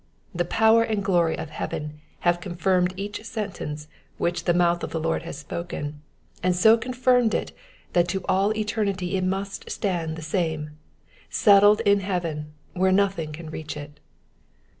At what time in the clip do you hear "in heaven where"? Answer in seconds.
11.81-12.91